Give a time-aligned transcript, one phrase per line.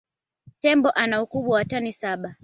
[0.59, 2.35] Tembo ana ukubwa wa tani saba